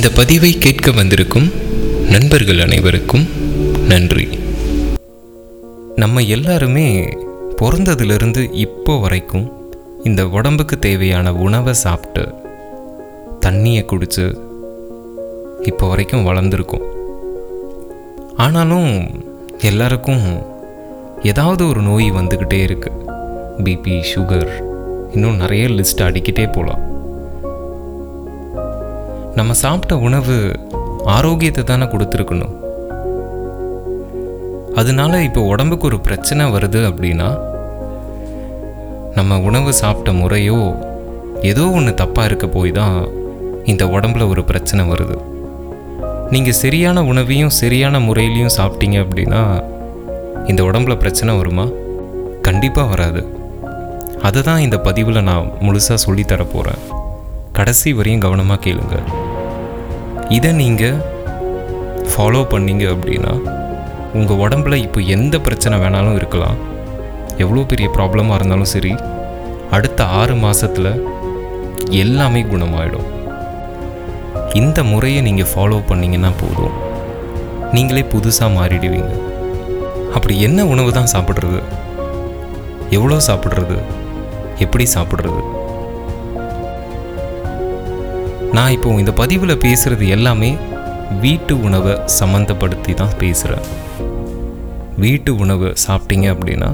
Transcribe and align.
இந்த 0.00 0.12
பதிவை 0.16 0.58
கேட்க 0.58 0.90
வந்திருக்கும் 0.90 1.52
நண்பர்கள் 2.10 2.60
அனைவருக்கும் 2.60 3.28
நன்றி. 3.88 4.28
நம்ம 5.96 6.22
எல்லாருமே 6.22 7.08
பிறந்ததுலேருந்து 7.58 8.52
இப்போ 8.52 8.98
வரைக்கும் 8.98 9.52
இந்த 10.04 10.26
உடம்புக்கு 10.26 10.78
தேவையான 10.78 11.32
உணவை 11.32 11.74
சாப்பிட்டு 11.74 12.34
தண்ணியை 13.40 13.84
குடித்து 13.84 14.36
இப்போ 15.62 15.88
வரைக்கும் 15.88 16.26
வளர்ந்துருக்கோம். 16.26 16.86
ஆனாலும் 18.36 19.10
எல்லாருக்கும் 19.58 20.42
ஏதாவது 21.22 21.68
ஒரு 21.68 21.80
நோய் 21.80 22.10
வந்துக்கிட்டே 22.10 22.62
இருக்குது 22.68 23.06
பிபி 23.64 24.02
சுகர் 24.14 24.52
இன்னும் 25.12 25.36
நிறைய 25.36 25.68
லிஸ்ட் 25.68 26.06
அடிக்கிட்டே 26.06 26.52
போகலாம் 26.52 26.99
நம்ம 29.38 29.52
சாப்பிட்ட 29.52 29.96
உணவு 29.96 30.36
ஆரோக்கியத்தை 31.16 31.64
தானே 31.64 31.84
கொடுத்துருக்கணும். 31.84 32.54
அதனால 34.80 35.22
இப்போ 35.22 35.40
உடம்புக்கு 35.40 35.86
ஒரு 35.86 36.00
பிரச்சனை 36.00 36.44
வருது 36.54 36.80
அப்படின்னா 36.90 37.28
நம்ம 39.14 39.38
உணவு 39.48 39.72
சாப்பிட்ட 39.72 40.12
முறையோ 40.12 40.58
ஏதோ 41.50 41.64
ஒன்று 41.78 41.92
தப்பாக 42.02 42.24
இருக்க 42.24 42.46
போய் 42.46 42.72
தான் 42.72 42.96
இந்த 43.64 43.84
உடம்புல 43.86 44.28
ஒரு 44.28 44.44
பிரச்சனை 44.44 44.84
வருது. 44.92 45.16
நீங்கள் 46.30 46.60
சரியான 46.62 47.02
உணவையும் 47.02 47.56
சரியான 47.62 47.98
முறையிலையும் 47.98 48.56
சாப்பிட்டீங்க 48.58 48.98
அப்படின்னா 49.04 49.42
இந்த 50.46 50.62
உடம்புல 50.62 50.96
பிரச்சனை 50.96 51.36
வருமா? 51.36 51.66
கண்டிப்பாக 52.48 52.88
வராது. 52.88 53.22
அதை 54.28 54.42
தான் 54.42 54.64
இந்த 54.66 54.78
பதிவில் 54.78 55.26
நான் 55.30 55.52
முழுசாக 55.66 55.98
சொல்லித்தர 56.06 56.44
போகிறேன் 56.54 56.80
கடைசி 57.60 57.88
வரையும் 57.96 58.22
கவனமாக 58.24 58.62
கேளுங்க. 58.64 58.96
இதை 60.36 60.50
நீங்கள் 60.60 61.00
ஃபாலோ 62.10 62.40
பண்ணீங்க 62.52 62.84
அப்படின்னா 62.92 63.32
உங்கள் 64.18 64.40
உடம்புல 64.44 64.74
இப்போ 64.84 65.00
எந்த 65.14 65.34
பிரச்சனை 65.46 65.74
வேணாலும் 65.82 66.16
இருக்கலாம். 66.20 66.56
எவ்வளோ 67.42 67.64
பெரிய 67.72 67.88
ப்ராப்ளமாக 67.96 68.38
இருந்தாலும் 68.38 68.70
சரி 68.72 68.92
அடுத்த 69.76 70.00
ஆறு 70.20 70.34
மாதத்தில் 70.44 70.90
எல்லாமே 72.04 72.42
குணமாயிடும். 72.52 73.08
இந்த 74.62 74.78
முறையை 74.92 75.20
நீங்கள் 75.28 75.52
ஃபாலோ 75.52 75.82
பண்ணிங்கன்னா 75.92 76.32
போதும். 76.42 76.76
நீங்களே 77.76 78.04
புதுசாக 78.14 78.56
மாறிடுவீங்க. 78.58 79.12
அப்படி 80.16 80.36
என்ன 80.48 80.66
உணவு 80.74 80.92
தான் 80.98 81.14
சாப்பிட்றது? 81.14 81.62
எவ்வளோ 82.98 83.18
சாப்பிட்றது? 83.30 83.78
எப்படி 84.66 84.86
சாப்பிட்றது? 84.98 85.42
நான் 88.56 88.72
இப்போ 88.74 88.94
இந்த 88.98 89.12
பதிவில் 89.12 89.62
பேசுகிறது 89.64 90.08
எல்லாமே 90.08 90.50
வீட்டு 91.20 91.54
உணவை 91.66 91.92
சம்மந்தப்படுத்தி 92.20 92.94
தான் 92.94 93.16
பேசுகிறேன் 93.18 93.66
வீட்டு 94.96 95.36
உணவு 95.36 95.68
சாப்பிட்டீங்க 95.86 96.26
அப்படின்னா 96.34 96.70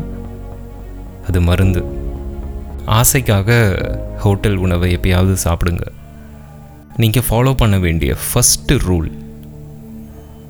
அது 1.28 1.40
மருந்து. 1.40 1.82
ஆசைக்காக 2.98 3.50
ஹோட்டல் 4.24 4.56
உணவை 4.56 4.88
எப்பயாவது 4.96 5.36
சாப்பிடுங்க. 5.44 5.84
நீங்கள் 6.96 7.26
ஃபாலோ 7.28 7.52
பண்ண 7.54 7.78
வேண்டிய 7.78 8.16
ஃபஸ்ட்டு 8.26 8.74
ரூல் 8.88 9.10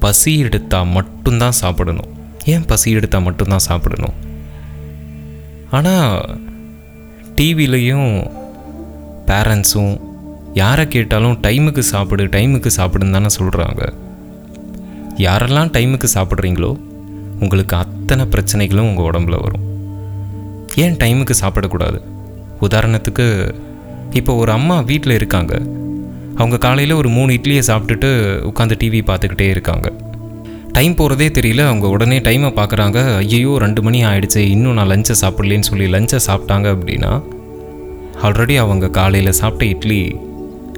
பசி 0.01 0.39
எடுத்தால் 0.39 0.93
மட்டும்தான் 0.97 1.59
சாப்பிடணும். 1.63 2.11
ஏன் 2.45 2.67
பசி 2.67 2.91
எடுத்தால் 2.91 3.27
மட்டும்தான் 3.29 3.67
சாப்பிடணும்? 3.69 4.17
ஆனால் 5.71 6.41
டிவிலையும் 7.37 8.11
பேரண்ட்ஸும் 9.31 9.95
யாரை 10.57 10.89
கேட்டாலும் 10.89 11.39
டைமுக்கு 11.43 11.79
சாப்பிடு 11.79 12.25
டைமுக்கு 12.25 12.71
சாப்பிடுன்னு 12.77 13.13
தானே 13.13 13.31
சொல்கிறாங்க 13.39 13.83
யாரெல்லாம் 15.19 15.71
டைமுக்கு 15.77 16.09
சாப்பிட்றீங்களோ 16.15 16.71
உங்களுக்கு 17.41 17.77
அத்தனை 17.77 18.25
பிரச்சனைகளும் 18.25 18.89
உங்கள் 18.91 19.07
உடம்புல 19.11 19.37
வரும். 19.43 19.65
ஏன் 20.77 20.97
டைமுக்கு 20.97 21.35
சாப்பிடக்கூடாது? 21.41 21.99
உதாரணத்துக்கு 22.61 23.55
இப்போ 24.13 24.35
ஒரு 24.35 24.53
அம்மா 24.53 24.81
வீட்டில் 24.81 25.13
இருக்காங்க. 25.13 25.55
அவங்க 26.37 26.57
காலையில் 26.59 26.93
ஒரு 26.93 27.09
மூணு 27.09 27.33
இட்லியை 27.33 27.63
சாப்பிட்டுட்டு 27.67 28.09
உட்காந்து 28.51 28.77
டிவி 28.83 29.03
பார்த்துக்கிட்டே 29.03 29.49
இருக்காங்க. 29.49 29.93
டைம் 30.73 30.95
போகிறதே 30.95 31.29
தெரியல 31.29 31.67
அவங்க 31.67 31.89
உடனே 31.89 32.19
டைமை 32.19 32.51
பார்க்குறாங்க 32.51 33.17
ஐயோ 33.17 33.59
ரெண்டு 33.59 33.83
மணி 33.83 34.05
ஆகிடுச்சு 34.05 34.37
இன்னும் 34.37 34.75
நான் 34.75 34.91
லஞ்சை 34.91 35.15
சாப்பிட்லேன்னு 35.21 35.69
சொல்லி 35.71 35.87
லஞ்சை 35.87 36.21
சாப்பிட்டாங்க 36.29 36.69
அப்படின்னா 36.77 37.13
ஆல்ரெடி 38.23 38.57
அவங்க 38.57 38.87
காலையில் 38.91 39.39
சாப்பிட்ட 39.41 39.65
இட்லி 39.65 40.01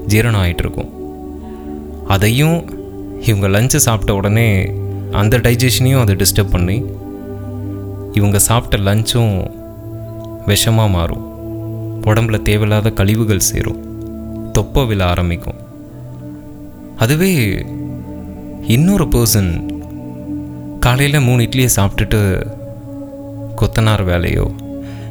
ஜீரணம் 0.08 0.42
ஆகிட்டுருக்கும் 0.44 0.91
அதையும் 2.06 2.58
இவங்க 3.20 3.48
லஞ்சை 3.48 3.76
சாப்பிட்ட 3.76 4.14
உடனே 4.14 4.72
அந்த 5.12 5.38
டைஜஷனையும் 5.38 6.00
அதை 6.00 6.14
டிஸ்டர்ப் 6.14 6.50
பண்ணி 6.50 6.84
இவங்க 8.12 8.38
சாப்பிட்ட 8.38 8.94
லஞ்சும் 8.94 9.34
விஷமாக 10.46 10.91
மாறும். 10.91 11.24
உடம்புல 12.04 12.42
தேவையில்லாத 12.42 12.91
கழிவுகள் 12.91 13.46
சேரும். 13.48 13.80
தொப்பை 14.52 14.86
விழ 14.86 15.04
ஆரம்பிக்கும். 15.04 15.58
அதுவே 16.96 17.32
இன்னொரு 18.66 19.04
பர்சன் 19.04 19.50
காலையில் 20.80 21.20
மூணு 21.20 21.42
இட்லியை 21.42 21.69
சாப்பிட்டுட்டு 21.76 22.20
கொத்தனார் 23.56 24.04
வேலையோ 24.06 24.46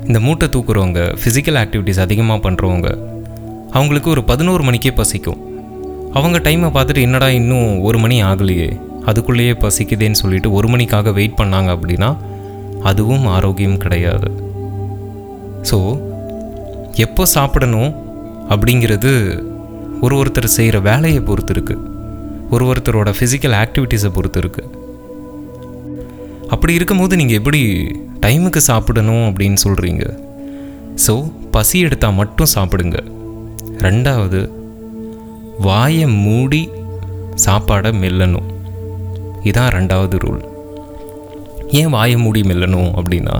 இந்த 0.08 0.20
மூட்டை 0.20 0.48
தூக்குறவங்க 0.48 1.02
ஃபிசிக்கல் 1.22 1.60
ஆக்டிவிட்டீஸ் 1.64 2.00
அதிகமாக 2.00 2.50
பண்ணுறவங்க 2.50 3.07
அவங்களுக்கு 3.78 4.10
ஒரு 4.16 4.22
பதினோரு 4.32 4.64
மணிக்கே 4.68 4.92
பசிக்கும். 5.00 5.42
அவங்க 6.18 6.38
டைமை 6.46 6.70
பார்த்துட்டு 6.76 7.06
என்னடா 7.08 7.28
இன்னும் 7.40 7.70
ஒரு 7.88 7.98
மணி 8.04 8.18
ஆகலையே 8.30 8.70
அதுக்குள்ளேயே 9.10 9.54
பசிக்குதேன்னு 9.64 10.20
சொல்லிட்டு 10.22 10.50
ஒரு 10.58 10.68
மணிக்காக 10.74 11.12
வெயிட் 11.18 11.40
பண்ணாங்க 11.42 11.70
அப்படின்னா 11.76 12.10
அதுவும் 12.90 13.26
ஆரோக்கியம் 13.36 13.82
கிடையாது. 13.84 14.30
ஸோ 15.70 15.78
எப்போ 17.06 17.24
சாப்பிடணும் 17.36 17.92
அப்படிங்கிறது 18.54 19.12
ஒரு 20.06 20.16
ஒருத்தர் 20.22 20.56
செய்கிற 20.58 20.78
வேலையை 20.90 21.22
பொறுத்து 21.30 21.54
இருக்குது 21.56 21.86
ஒரு 22.54 22.64
ஒருத்தரோட 22.72 23.10
ஃபிசிக்கல் 23.18 23.56
ஆக்டிவிட்டீஸை 23.64 24.10
பொறுத்து 24.18 24.40
இருக்குது 24.44 24.74
அப்படி 26.54 26.74
இருக்கும்போது 26.80 27.14
நீங்கள் 27.22 27.40
எப்படி 27.40 27.62
டைமுக்கு 28.26 28.62
சாப்பிடணும் 28.72 29.26
அப்படின்னு 29.30 29.60
சொல்கிறீங்க 29.66 30.04
ஸோ 31.06 31.14
பசி 31.56 31.78
எடுத்தால் 31.88 32.20
மட்டும் 32.22 32.54
சாப்பிடுங்க. 32.56 32.98
ரெண்டாவது 33.86 34.40
வாயை 35.60 36.06
மூடி 36.06 36.70
சாப்பாடை 37.46 37.92
மெல்லணும். 38.04 38.48
இதான் 39.50 39.74
ரெண்டாவது 39.78 40.16
ரூல் 40.24 40.44
ஏன் 41.80 41.90
வாயை 41.90 42.18
மூடி 42.18 42.42
மெல்லணும் 42.42 42.92
அப்படின்னா 43.00 43.36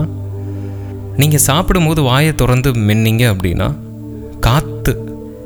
நீங்கள் 1.16 1.44
சாப்பிடும்போது 1.48 2.02
வாயை 2.02 2.34
திறந்து 2.34 2.70
மென்னிங்க 2.72 3.24
அப்படின்னா 3.32 3.68
காற்று 4.40 4.94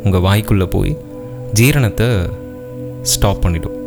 உங்கள் 0.05 0.21
வாய்க்குள்ளே 0.21 0.67
போய் 0.67 0.93
ஜீரணத்தை 1.61 2.09
ஸ்டாப் 3.03 3.41
பண்ணிடும். 3.41 3.79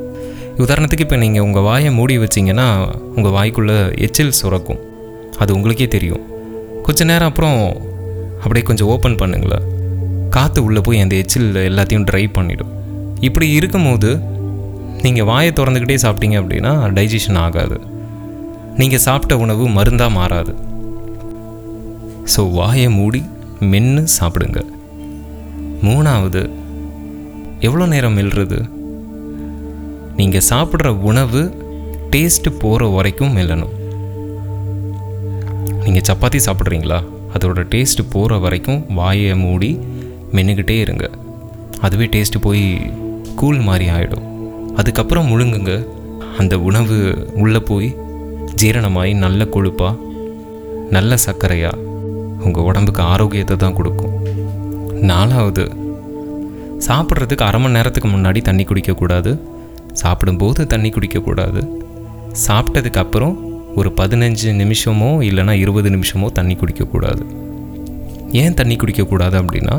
உதாரணத்துக்கு 0.58 1.00
இப்போ 1.00 1.16
நீங்கள் 1.16 1.42
உங்கள் 1.42 1.64
வாயை 1.64 1.92
மூடி 1.92 2.18
வச்சிங்கன்னா 2.18 2.68
உங்கள் 3.16 3.36
வாய்க்குள்ளே 3.38 3.78
எச்சில் 3.98 4.32
சுரக்கும். 4.32 4.82
அது 5.38 5.54
உங்களுக்கே 5.54 5.88
தெரியும். 5.88 6.24
கொஞ்ச 6.84 7.04
நேரம் 7.04 7.28
அப்புறம் 7.28 7.60
அப்படியே 8.40 8.66
கொஞ்சம் 8.66 8.88
ஓப்பன் 8.88 9.20
பண்ணுங்களேன். 9.22 9.66
காற்று 10.36 10.62
உள்ளே 10.68 10.82
போய் 10.86 11.04
அந்த 11.04 11.16
எச்சில் 11.22 11.50
எல்லாத்தையும் 11.70 12.08
ட்ரை 12.10 12.24
பண்ணிவிடும் 12.38 12.72
இப்படி 13.28 13.48
இருக்கும்போது 13.58 14.10
நீங்கள் 15.04 15.28
வாயை 15.30 15.52
திறந்துக்கிட்டே 15.58 15.98
சாப்பிட்டீங்க 16.04 16.38
அப்படின்னா 16.42 16.72
டைஜஷன் 16.98 17.40
ஆகாது. 17.46 17.78
நீங்கள் 18.80 19.04
சாப்பிட்ட 19.06 19.34
உணவு 19.44 19.66
மருந்தாக 19.78 20.16
மாறாது. 20.18 20.54
ஸோ 22.34 22.42
வாயை 22.60 22.88
மூடி 22.98 23.22
மென்று 23.72 24.04
சாப்பிடுங்க. 24.18 24.60
மூணாவது 25.88 26.42
எவ்வளோ 27.68 27.86
நேரம் 27.94 28.18
மெல்றது? 28.18 28.60
நீங்கள் 30.20 30.48
சாப்பிட்ற 30.52 30.90
உணவு 31.12 31.42
டேஸ்ட்டு 32.14 32.58
போகிற 32.64 32.86
வரைக்கும் 32.96 33.36
மெல்லணும். 33.38 33.74
நீங்கள் 35.86 36.08
சப்பாத்தி 36.10 36.42
சாப்பிட்றீங்களா? 36.48 37.00
அதோட 37.36 37.62
டேஸ்ட்டு 37.74 38.12
போகிற 38.16 38.38
வரைக்கும் 38.46 38.82
வாயை 39.00 39.36
மூடி 39.46 39.72
மென்னுக்கிட்டே 40.38 40.78
இருங்க. 40.86 41.06
அதுவே 41.86 42.06
டேஸ்ட்டு 42.14 42.46
போய் 42.46 42.64
கூழ் 43.40 43.60
மாதிரி 43.68 43.86
ஆகிடும் 43.96 44.26
அதுக்கப்புறம் 44.76 45.30
முழுங்குங்க. 45.32 45.74
அந்த 46.40 46.54
உணவு 46.70 46.98
உள்ளே 47.44 47.60
போய் 47.70 47.90
ஜீரணமாகி 48.62 49.14
நல்ல 49.24 49.44
கொழுப்பாக 49.56 50.02
நல்ல 50.96 51.18
சர்க்கரையாக 51.26 51.84
உங்கள் 52.46 52.68
உடம்புக்கு 52.70 53.02
ஆரோக்கியத்தை 53.14 53.56
தான் 53.58 53.78
கொடுக்கும். 53.78 54.14
நாலாவது 55.12 55.64
சாப்பிட்றதுக்கு 56.88 57.44
அரை 57.48 57.60
மணி 57.62 57.74
நேரத்துக்கு 57.74 58.10
முன்னாடி 58.10 58.40
தண்ணி 58.42 58.64
குடிக்கக்கூடாது. 58.64 59.32
சாப்பிடும்போது 60.02 60.62
தண்ணி 60.74 60.90
குடிக்கக்கூடாது. 60.90 61.62
சாப்பிட்டதுக்கு 62.48 63.02
அப்புறம் 63.04 63.36
ஒரு 63.76 63.90
பதினஞ்சு 64.00 64.50
நிமிஷமோ 64.62 65.10
இல்லைன்னா 65.30 65.54
இருபது 65.64 65.90
நிமிஷமோ 65.90 66.28
தண்ணி 66.32 66.56
குடிக்கக்கூடாது. 66.56 67.24
ஏன் 68.42 68.58
தண்ணி 68.60 68.76
குடிக்கக்கூடாது 68.76 69.36
அப்படின்னா 69.42 69.76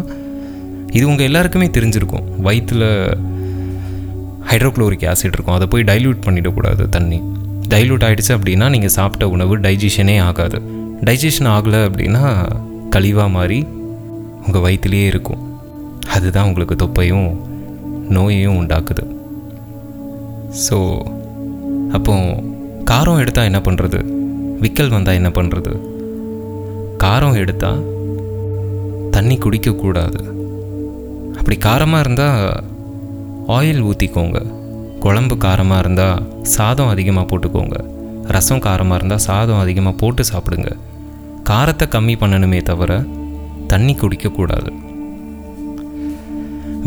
இது 0.96 1.04
உங்கள் 1.10 1.26
எல்லாருக்குமே 1.28 1.66
தெரிஞ்சிருக்கும். 1.76 2.26
வயிற்றில் 2.46 2.88
ஹைட்ரோக்ளோரிக் 4.50 5.06
ஆசிட் 5.12 5.36
இருக்கும். 5.36 5.56
அதை 5.56 5.66
போய் 5.72 5.88
டைல்யூட் 5.90 6.24
பண்ணிடக்கூடாது 6.26 6.84
தண்ணி. 6.96 7.18
டைல்யூட் 7.72 8.04
ஆகிடுச்சு 8.06 8.32
அப்படின்னா 8.36 8.66
நீங்கள் 8.74 8.94
சாப்பிட்ட 8.96 9.24
உணவு 9.34 9.54
டைஜஷனே 9.64 10.16
ஆகாது. 10.28 10.58
டைஜஷன் 11.08 11.50
ஆகலை 11.54 11.80
அப்படின்னா 11.88 12.24
கழிவாக 12.94 13.34
மாறி 13.36 13.58
உங்கள் 14.44 14.64
வயிற்றுலேயே 14.66 15.06
இருக்கும். 15.12 15.42
அதுதான் 16.16 16.48
உங்களுக்கு 16.50 16.76
தொப்பையும் 16.82 17.28
நோயையும் 18.16 18.58
உண்டாக்குது. 18.60 19.04
ஸோ 20.64 20.76
அப்போ 21.98 22.14
காரம் 22.90 23.20
எடுத்தால் 23.22 23.48
என்ன 23.50 23.60
பண்ணுறது 23.66 23.98
விக்கல் 24.62 24.94
வந்தால் 24.94 25.18
என்ன 25.20 25.30
பண்ணுறது 25.38 25.72
காரம் 27.04 27.38
எடுத்தால் 27.42 27.82
தண்ணி 29.14 29.36
குடிக்கக்கூடாது. 29.44 30.20
அப்படி 31.46 31.58
காரமாக 31.64 32.04
இருந்தால் 32.04 32.40
ஆயில் 33.56 33.82
ஊற்றிக்கோங்க 33.88 34.38
குழம்பு 35.02 35.34
காரமாக 35.44 35.82
இருந்தால் 35.82 36.22
சாதம் 36.54 36.88
அதிகமாக 36.93 37.26
போட்டுக்கோங்க. 37.31 37.76
ரசம் 38.37 38.62
காரமாக 38.64 38.96
இருந்தால் 38.98 39.22
சாதம் 39.26 39.60
அதிகமாக 39.64 39.94
போட்டு 40.00 40.25
சாப்பிடுங்க. 40.31 40.70
காரத்தை 41.50 41.87
கம்மி 41.93 42.14
பண்ணணுமே 42.22 42.60
தவிர 42.70 42.96
தண்ணி 43.72 43.94
குடிக்கக்கூடாது 44.00 44.72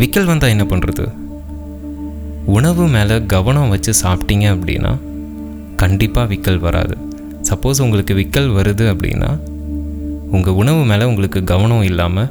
விக்கல் 0.01 0.29
வந்தால் 0.31 0.53
என்ன 0.55 0.65
பண்ணுறது 0.73 1.05
உணவு 2.57 2.87
மேலே 2.95 3.19
கவனம் 3.35 3.71
வச்சு 3.75 3.93
சாப்பிட்டீங்க 4.03 4.47
அப்படின்னா 4.55 4.91
கண்டிப்பாக 5.83 6.31
விக்கல் 6.33 6.61
வராது. 6.67 6.97
சப்போஸ் 7.51 7.83
உங்களுக்கு 7.85 8.15
விக்கல் 8.21 8.51
வருது 8.57 8.87
அப்படின்னா 8.93 9.31
உங்கள் 10.35 10.59
உணவு 10.63 10.83
மேலே 10.91 11.07
உங்களுக்கு 11.13 11.41
கவனம் 11.53 11.87
இல்லாமல் 11.91 12.29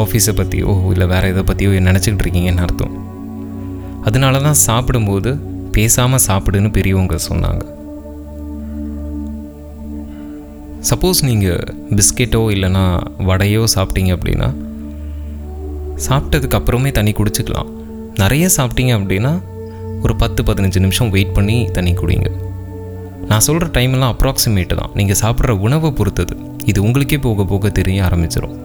ஆஃபீஸை 0.00 0.32
பற்றியோ 0.36 0.72
இல்லை 0.90 1.06
வேறு 1.06 1.30
எதை 1.32 1.42
பற்றியோ 1.42 1.70
நினச்சிக்கிட்டு 1.70 2.24
இருக்கீங்கன்னு 2.24 2.64
அர்த்தம்? 2.66 2.94
அதனால 4.02 4.40
தான் 4.40 4.58
சாப்பிடும்போது 4.66 5.30
பேசாமல் 5.76 6.24
சாப்பிடுன்னு 6.26 6.70
பெரியவங்க 6.72 7.16
சொன்னாங்க. 7.28 7.62
சப்போஸ் 10.90 11.20
நீங்கள் 11.28 11.64
பிஸ்கெட்டோ 11.98 12.40
இல்லைன்னா 12.54 12.84
வடையோ 13.28 13.64
சாப்பிட்டீங்க 13.74 14.12
அப்படின்னா 14.16 14.48
சாப்பிட்டதுக்கு 16.06 16.58
அப்புறமே 16.58 16.92
தண்ணி 16.92 17.12
குடிச்சிக்கலாம். 17.12 17.70
நிறைய 18.14 18.48
சாப்பிட்டீங்க 18.56 18.94
அப்படின்னா 18.98 19.32
ஒரு 20.02 20.16
பத்து 20.16 20.42
பதினஞ்சு 20.42 20.78
நிமிஷம் 20.78 21.10
வெயிட் 21.10 21.34
பண்ணி 21.34 21.58
தண்ணி 21.76 21.92
குடிங்க. 21.92 22.30
நான் 23.28 23.44
சொல்கிற 23.46 23.66
டைம்லாம் 23.76 24.12
அப்ராக்சிமேட்டு 24.14 24.74
தான். 24.80 24.90
நீங்கள் 24.94 25.20
சாப்பிட்ற 25.20 25.50
உணவை 25.66 25.90
பொறுத்தது. 26.00 26.36
இது 26.64 26.82
உங்களுக்கே 26.82 27.18
போக 27.18 27.44
போக 27.44 27.68
தெரிய 27.68 28.02
ஆரம்பிச்சிடும் 28.08 28.61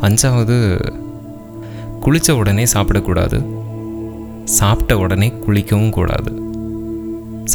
அஞ்சாவது 0.00 0.56
குளித்த 2.02 2.30
உடனே 2.30 2.64
சாப்பிடக்கூடாது. 2.64 3.44
சாப்பிட்ட 4.44 4.98
உடனே 4.98 5.32
குளிக்கவும் 5.46 5.90
கூடாது. 5.90 6.30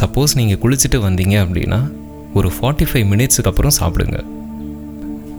சப்போஸ் 0.00 0.34
நீங்கள் 0.34 0.60
குளிச்சுட்டு 0.62 0.98
வந்தீங்க 1.06 1.36
அப்படின்னா 1.44 1.92
ஒரு 2.34 2.48
ஃபார்ட்டி 2.48 2.86
ஃபைவ் 2.92 3.06
மினிட்ஸுக்கு 3.12 3.44
அப்புறம் 3.44 3.72
சாப்பிடுங்க. 3.80 4.24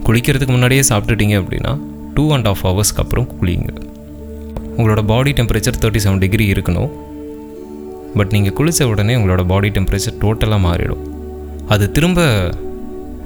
குளிக்கிறதுக்கு 0.04 0.46
முன்னாடியே 0.46 0.80
சாப்பிட்டுட்டீங்க 0.88 1.36
அப்படின்னா 1.42 1.78
டூ 2.14 2.32
அண்ட் 2.32 2.46
ஆஃப் 2.46 2.66
ஹவர்ஸ்க்கு 2.66 2.96
அப்புறம் 2.96 3.28
குளிங்க. 3.42 3.68
உங்களோட 4.76 5.06
body 5.06 5.32
temperature 5.32 5.80
thirty 5.80 6.00
seven 6.04 6.18
degree 6.18 6.52
இருக்கணும். 6.52 6.90
பட் 8.14 8.30
நீங்கள் 8.30 8.52
குளித்த 8.52 8.84
உடனே 8.84 9.14
உங்களோட 9.14 9.46
பாடி 9.46 9.68
டெம்பரேச்சர் 9.68 10.18
டோட்டலாக 10.20 10.64
மாறிடும். 10.68 11.04
அது 11.68 11.92
திரும்ப 11.92 12.22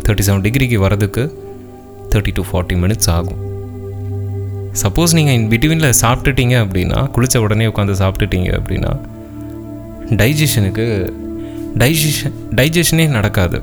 தேர்ட்டி 0.09 0.25
செவன் 0.27 0.45
டிகிரிக்கு 0.47 0.79
வரதுக்கு 0.87 1.33
தேர்ட்டி 2.11 2.33
டு 2.35 2.45
ஃபார்ட்டி 2.51 2.79
மினிட்ஸ் 2.85 3.11
ஆகும். 3.11 3.50
சப்போஸ் 4.79 5.15
நீங்கள் 5.19 5.37
இன் 5.39 5.49
பிட்வீனில் 5.53 5.97
சாப்பிட்டுட்டீங்க 6.03 6.55
அப்படின்னா 6.65 6.99
குளித்த 7.15 7.39
உடனே 7.45 7.67
உட்காந்து 7.67 7.95
சாப்பிட்டுட்டீங்க 8.03 8.51
அப்படின்னா 8.59 8.93
டைஜஷனுக்கு 10.21 10.87
டைஜஷன் 11.81 12.37
டைஜஷனே 12.59 13.07
நடக்காது. 13.17 13.59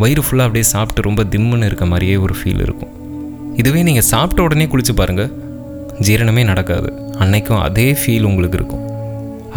வயிறு 0.00 0.22
ஃபுல்லாக 0.24 0.48
அப்படியே 0.48 0.66
சாப்பிட்டு 0.74 1.06
ரொம்ப 1.08 1.22
திம்முன்னு 1.32 1.68
இருக்க 1.70 1.86
மாதிரியே 1.92 2.16
ஒரு 2.16 2.34
ஃபீல் 2.38 2.62
இருக்கும். 2.66 2.92
இதுவே 3.60 3.80
நீங்கள் 3.88 4.08
சாப்பிட்ட 4.12 4.42
உடனே 4.42 4.66
குளிச்சு 4.72 4.94
பாருங்கள் 5.00 5.32
ஜீரணமே 6.08 6.44
நடக்காது. 6.50 6.90
அன்னைக்கும் 7.22 7.62
அதே 7.68 7.88
ஃபீல் 8.00 8.28
உங்களுக்கு 8.30 8.58
இருக்கும். 8.60 8.84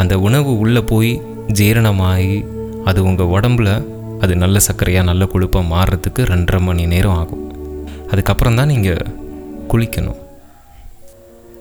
அந்த 0.02 0.14
உணவு 0.28 0.52
உள்ளே 0.64 0.82
போய் 0.92 1.22
ஜீரணமாகி 1.60 2.46
அது 2.90 3.00
உங்கள் 3.10 3.32
உடம்புல 3.36 3.70
அது 4.26 4.36
நல்ல 4.36 4.60
சர்க்கரையாக 4.68 5.06
நல்ல 5.12 5.24
கொழுப்பாக 5.34 5.66
மாறுறதுக்கு 5.74 6.24
ரெண்டரை 6.34 6.62
மணி 6.62 6.86
நேரம் 6.86 7.18
ஆகும். 7.22 7.46
அதுக்கப்புறம் 8.12 8.56
தான் 8.56 8.68
நீங்கள் 8.68 9.06
குளிக்கணும். 9.74 10.21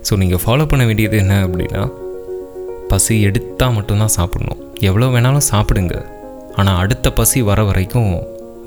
ஸோ 0.07 0.13
நீங்கள் 0.23 0.43
ஃபாலோ 0.43 0.65
பண்ண 0.71 0.83
வேண்டியது 0.89 1.17
என்ன 1.23 1.35
அப்படின்னா 1.47 1.83
பசி 2.91 3.15
எடுத்தால் 3.29 3.75
மட்டும்தான் 3.77 4.17
சாப்பிடணும். 4.19 4.61
எவ்வளோ 4.89 5.09
வேணாலும் 5.15 5.49
சாப்பிடுங்க. 5.53 5.97
ஆனால் 6.59 6.79
அடுத்த 6.83 7.07
பசி 7.19 7.39
வர 7.49 7.61
வரைக்கும் 7.69 8.13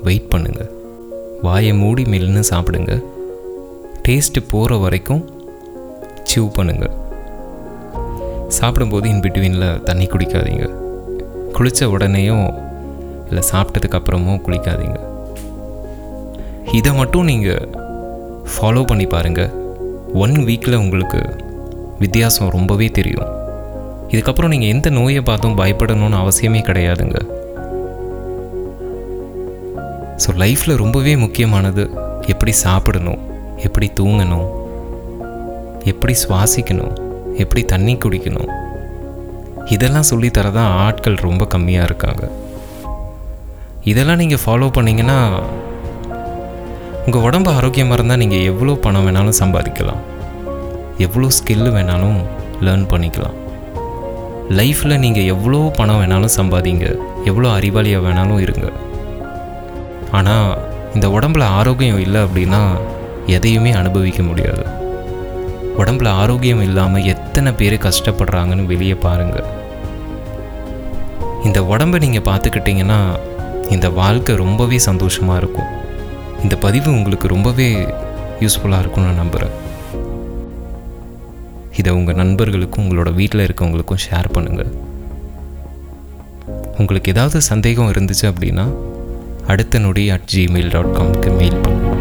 வெயிட் 0.06 0.30
பண்ணுங்கள் 0.34 0.70
வாயை 1.46 1.72
மூடி 1.80 2.04
மெல்லுன்னு 2.12 2.42
சாப்பிடுங்க. 2.52 2.92
டேஸ்ட்டு 4.06 4.42
போகிற 4.52 4.76
வரைக்கும் 4.84 5.22
சிவ் 6.30 6.54
பண்ணுங்கள் 6.58 6.94
சாப்பிடும்போது 8.58 9.06
இன் 9.12 9.22
பிட்வீனில் 9.24 9.82
தண்ணி 9.88 10.06
குடிக்காதீங்க. 10.12 10.64
குளித்த 11.56 11.88
உடனேயும் 11.94 12.46
இல்லை 13.28 13.42
சாப்பிட்டதுக்கு 13.50 13.98
அப்புறமும் 13.98 14.40
குளிக்காதீங்க. 14.46 14.98
இதை 16.78 16.92
மட்டும் 17.00 17.28
நீங்கள் 17.32 17.68
ஃபாலோ 18.54 18.82
பண்ணி 18.92 19.06
பாருங்கள் 19.14 19.52
ஒன் 20.22 20.34
வீக்கில் 20.48 20.74
உங்களுக்கு 20.74 21.20
வித்தியாசம் 21.98 22.50
ரொம்பவே 22.50 22.86
தெரியும். 22.88 23.30
இதுக்கப்புறம் 24.08 24.48
நீங்கள் 24.48 24.68
எந்த 24.68 24.90
நோயை 24.90 25.20
பார்த்தும் 25.20 25.56
பயப்படணும்னு 25.58 26.18
அவசியமே 26.22 26.60
கிடையாதுங்க. 26.68 27.18
ஸோ 30.22 30.32
லைஃப்பில் 30.42 30.76
ரொம்பவே 30.76 31.16
முக்கியமானது 31.16 31.90
எப்படி 32.26 32.52
சாப்பிடணும் 32.52 33.18
எப்படி 33.56 33.90
தூங்கணும் 34.00 34.46
எப்படி 35.84 36.14
சுவாசிக்கணும் 36.28 36.94
எப்படி 37.34 37.64
தண்ணி 37.64 37.94
குடிக்கணும். 37.94 38.52
இதெல்லாம் 39.64 40.08
சொல்லித்தரதான் 40.10 40.72
ஆட்கள் 40.84 41.14
ரொம்ப 41.14 41.46
கம்மியாக 41.54 41.88
இருக்காங்க. 41.90 42.30
இதெல்லாம் 43.84 44.16
நீங்கள் 44.16 44.42
ஃபாலோ 44.44 44.68
பண்ணிங்கன்னா 44.78 45.18
உங்கள் 47.06 47.24
உடம்பு 47.28 47.50
ஆரோக்கியமாக 47.56 47.96
இருந்தால் 47.96 48.20
நீங்கள் 48.20 48.46
எவ்வளோ 48.50 48.74
பணம் 48.84 49.04
வேணாலும் 49.06 49.38
சம்பாதிக்கலாம். 49.40 50.02
எவ்வளோ 51.06 51.28
ஸ்கில்லு 51.38 51.70
வேணாலும் 51.74 52.18
லேர்ன் 52.66 52.86
பண்ணிக்கலாம். 52.92 53.36
லைஃப்பில் 54.58 55.02
நீங்கள் 55.02 55.28
எவ்வளோ 55.34 55.60
பணம் 55.78 55.98
வேணாலும் 56.00 56.34
சம்பாதிங்க. 56.36 56.86
எவ்வளோ 57.30 57.50
அறிவாளியாக 57.56 58.04
வேணாலும் 58.06 58.40
இருங்க. 58.44 58.66
ஆனால் 60.18 60.48
இந்த 60.94 61.06
உடம்புல 61.16 61.44
ஆரோக்கியம் 61.58 62.02
இல்லை 62.06 62.22
அப்படின்னா 62.26 62.62
எதையுமே 63.36 63.70
அனுபவிக்க 63.82 64.22
முடியாது. 64.30 64.64
உடம்புல 65.82 66.08
ஆரோக்கியம் 66.22 66.64
இல்லாமல் 66.68 67.06
எத்தனை 67.14 67.52
பேர் 67.60 67.78
கஷ்டப்படுறாங்கன்னு 67.86 68.66
வெளியே 68.72 68.98
பாருங்கள் 69.06 69.48
இந்த 71.48 71.60
உடம்பை 71.72 71.98
நீங்கள் 72.06 72.28
பார்த்துக்கிட்டிங்கன்னா 72.28 73.00
இந்த 73.74 73.86
வாழ்க்கை 74.02 74.34
ரொம்பவே 74.44 74.78
சந்தோஷமாக 74.90 75.40
இருக்கும். 75.42 75.72
இந்த 76.44 76.56
பதிவு 76.64 76.88
உங்களுக்கு 76.96 77.26
ரொம்பவே 77.32 77.66
யூஸ்ஃபுல்லாக 78.42 78.82
இருக்கும்னு 78.82 79.08
நான் 79.10 79.22
நம்புகிறேன் 79.22 79.54
இதை 81.78 81.92
உங்கள் 81.98 82.18
நண்பர்களுக்கும் 82.20 82.84
உங்களோட 82.84 83.10
வீட்டில் 83.20 83.44
இருக்கவங்களுக்கும் 83.46 84.02
ஷேர் 84.06 84.28
பண்ணுங்கள். 84.34 84.70
உங்களுக்கு 86.82 87.12
ஏதாவது 87.14 87.40
சந்தேகம் 87.50 87.90
இருந்துச்சு 87.94 88.26
அப்படின்னா 88.32 88.66
அடுத்த 89.52 89.80
நொடி 89.86 90.04
அட் 90.16 90.28
ஜிமெயில் 90.34 90.72
டாட் 90.74 90.94
காம்க்கு 90.98 91.32
மெயில் 91.40 91.60
பண்ணுங்கள். 91.64 91.93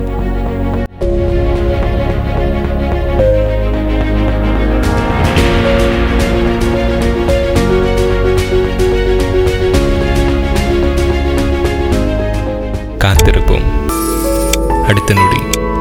அடுத்த 14.94 15.14
நொடி. 15.14 15.40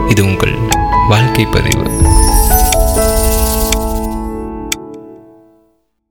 இது 0.09 0.25
உங்கள் 0.25 0.59
வாழ்க்கை 1.09 1.47
பதிவு. 1.47 1.83